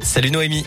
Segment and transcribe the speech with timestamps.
[0.00, 0.64] Salut Noémie.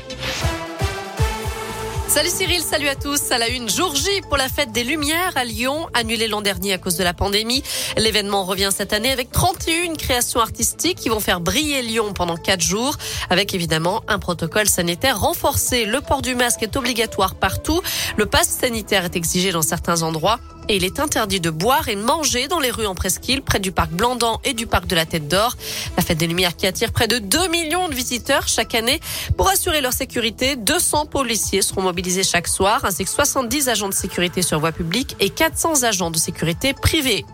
[2.08, 3.32] Salut Cyril, salut à tous.
[3.32, 6.74] À la une, jour J pour la fête des Lumières à Lyon, annulée l'an dernier
[6.74, 7.64] à cause de la pandémie.
[7.96, 12.60] L'événement revient cette année avec 31 créations artistiques qui vont faire briller Lyon pendant 4
[12.60, 12.98] jours,
[13.30, 15.86] avec évidemment un protocole sanitaire renforcé.
[15.86, 17.82] Le port du masque est obligatoire partout.
[18.18, 20.40] Le pass sanitaire est exigé dans certains endroits
[20.70, 23.72] et il est interdit de boire et manger dans les rues en presqu'île, près du
[23.72, 25.56] parc Blandan et du parc de la Tête d'Or.
[25.96, 29.00] La fête des Lumières qui attire près de 2 millions de visiteurs chaque année.
[29.38, 33.94] Pour assurer leur sécurité, 200 policiers seront mobilisés chaque soir, ainsi que 70 agents de
[33.94, 37.26] sécurité sur voie publique et 400 agents de sécurité privés.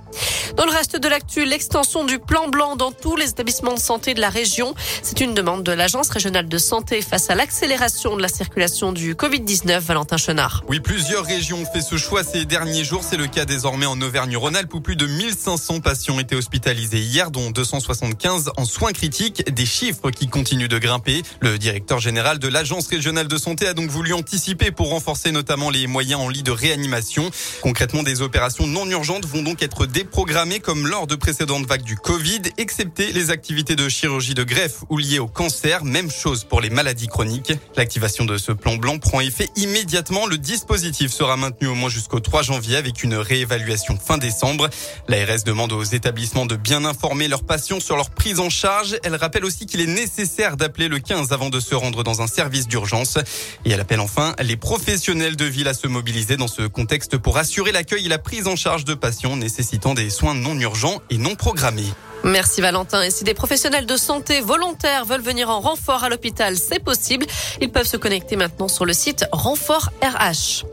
[0.55, 4.13] Dans le reste de l'actu, l'extension du plan blanc dans tous les établissements de santé
[4.13, 4.75] de la région.
[5.01, 9.15] C'est une demande de l'Agence régionale de santé face à l'accélération de la circulation du
[9.15, 10.63] Covid-19, Valentin Chenard.
[10.67, 13.03] Oui, plusieurs régions ont fait ce choix ces derniers jours.
[13.03, 17.51] C'est le cas désormais en Auvergne-Rhône-Alpes où plus de 1500 patients étaient hospitalisés hier, dont
[17.51, 19.43] 275 en soins critiques.
[19.51, 21.23] Des chiffres qui continuent de grimper.
[21.39, 25.69] Le directeur général de l'Agence régionale de santé a donc voulu anticiper pour renforcer notamment
[25.69, 27.29] les moyens en lit de réanimation.
[27.61, 31.95] Concrètement, des opérations non urgentes vont donc être déprogrammées comme lors de précédentes vagues du
[31.95, 35.85] Covid, excepté les activités de chirurgie de greffe ou liées au cancer.
[35.85, 37.53] Même chose pour les maladies chroniques.
[37.77, 40.27] L'activation de ce plan blanc prend effet immédiatement.
[40.27, 44.69] Le dispositif sera maintenu au moins jusqu'au 3 janvier avec une réévaluation fin décembre.
[45.07, 48.97] L'ARS demande aux établissements de bien informer leurs patients sur leur prise en charge.
[49.03, 52.27] Elle rappelle aussi qu'il est nécessaire d'appeler le 15 avant de se rendre dans un
[52.27, 53.17] service d'urgence.
[53.63, 57.37] Et elle appelle enfin les professionnels de ville à se mobiliser dans ce contexte pour
[57.37, 61.17] assurer l'accueil et la prise en charge de patients nécessitant des soins non urgents et
[61.17, 61.91] non programmés.
[62.23, 63.01] Merci Valentin.
[63.01, 67.25] Et si des professionnels de santé volontaires veulent venir en renfort à l'hôpital, c'est possible.
[67.59, 70.65] Ils peuvent se connecter maintenant sur le site Renfort RH.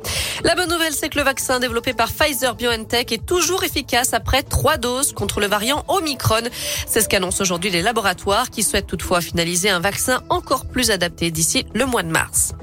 [0.42, 4.42] La bonne nouvelle, c'est que le vaccin développé par Pfizer BioNTech est toujours efficace après
[4.42, 6.44] trois doses contre le variant Omicron.
[6.86, 11.30] C'est ce qu'annoncent aujourd'hui les laboratoires qui souhaitent toutefois finaliser un vaccin encore plus adapté
[11.30, 12.54] d'ici le mois de mars.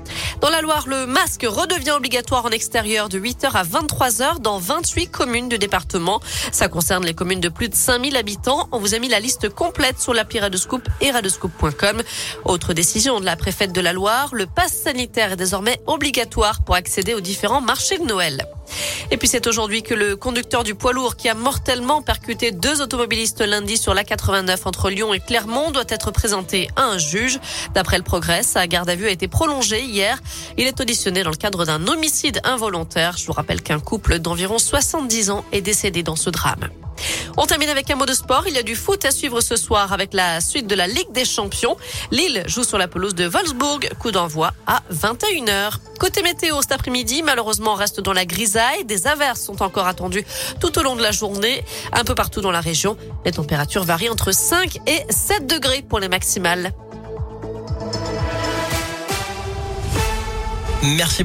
[0.41, 5.07] Dans la Loire, le masque redevient obligatoire en extérieur de 8h à 23h dans 28
[5.07, 6.19] communes du département.
[6.51, 8.67] Ça concerne les communes de plus de 5000 habitants.
[8.71, 12.01] On vous a mis la liste complète sur l'appli Radescoop et radescoop.com.
[12.45, 16.75] Autre décision de la préfète de la Loire, le pass sanitaire est désormais obligatoire pour
[16.75, 18.45] accéder aux différents marchés de Noël.
[19.11, 22.81] Et puis c'est aujourd'hui que le conducteur du poids lourd qui a mortellement percuté deux
[22.81, 27.39] automobilistes lundi sur la 89 entre Lyon et Clermont doit être présenté à un juge.
[27.73, 30.17] D'après le progrès, sa garde à vue a été prolongée hier.
[30.57, 33.17] Il est auditionné dans le cadre d'un homicide involontaire.
[33.17, 36.69] Je vous rappelle qu'un couple d'environ 70 ans est décédé dans ce drame.
[37.37, 38.43] On termine avec un mot de sport.
[38.47, 41.11] Il y a du foot à suivre ce soir avec la suite de la Ligue
[41.11, 41.77] des Champions.
[42.11, 43.89] Lille joue sur la pelouse de Wolfsburg.
[43.99, 45.73] Coup d'envoi à 21h.
[45.99, 48.85] Côté météo cet après-midi, malheureusement, reste dans la grisaille.
[48.85, 50.25] Des averses sont encore attendues
[50.59, 51.63] tout au long de la journée,
[51.93, 52.97] un peu partout dans la région.
[53.25, 56.73] Les températures varient entre 5 et 7 degrés pour les maximales.
[60.83, 61.15] Merci.